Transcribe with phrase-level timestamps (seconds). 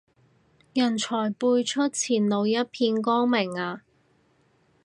[0.73, 3.83] 人才輩出，前路一片光明啊